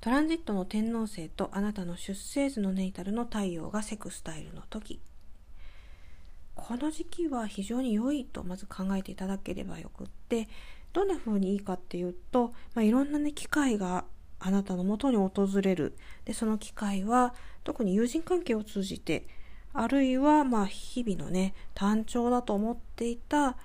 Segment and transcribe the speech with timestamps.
[0.00, 4.98] トランジットの天王星とあなたの出生図のネイタルの太陽がセクスタイルの時
[6.54, 10.48] この時期は非常に良いとまず考えていただければよくって
[10.94, 14.04] どんな風にいいかっていうと、まあ、いろんなね機会が
[14.38, 15.94] あなたのもとに訪れる
[16.24, 19.26] でその機会は特に友人関係を通じて
[19.74, 23.58] あるいはまあ日々のね単調だと思っていた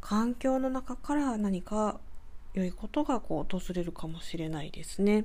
[0.00, 1.98] 環境の中から何か
[2.54, 5.24] 良いことがこう訪れるかもしれないですね。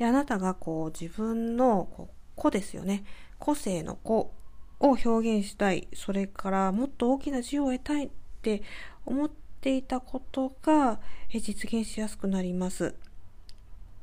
[0.00, 3.04] であなたがこう自分のこう個ですよね
[3.38, 4.32] 個性の個
[4.80, 8.62] を表現したいそれからもっと大きな自由を得たいって
[9.04, 11.00] 思っていたことが
[11.30, 12.94] 実現しやすくなります。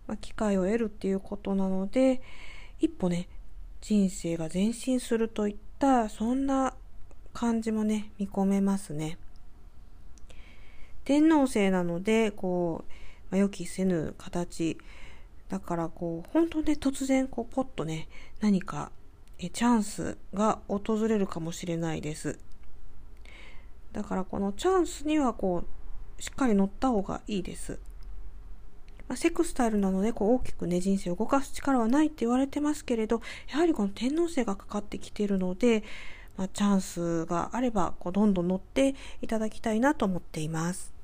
[0.06, 2.22] まあ、機会を得るっていうことなので
[2.80, 3.28] 一歩ね
[3.82, 6.76] 人生が前進するといったそんな
[7.34, 9.18] 感じもね見込めますね。
[11.06, 12.92] 天皇星なのでこう、
[13.32, 14.78] まあ、予期せぬ形
[15.50, 18.08] だからこう本当ね突然こうポッとね
[18.42, 18.92] 何か
[19.40, 22.40] えチャンスが訪れるかもしれないです。
[23.94, 25.64] だからこのチャンスにはこ
[26.18, 27.80] うしっかり乗った方がいいです。
[29.08, 35.84] まあ、セクスタイルなのでこう大きくね人生を動かす力はないって言われてますけれどやはりこの天皇星がかかってきているので、
[36.36, 40.97] まあ、チャンスがあればこうどんどん乗っていただきたいなと思っています。